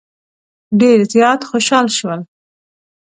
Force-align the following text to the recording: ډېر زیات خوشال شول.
ډېر 0.79 0.99
زیات 1.13 1.41
خوشال 1.49 1.87
شول. 1.97 2.21